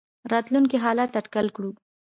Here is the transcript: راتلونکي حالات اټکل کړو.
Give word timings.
راتلونکي 0.31 0.77
حالات 0.85 1.11
اټکل 1.19 1.47
کړو. 1.55 1.71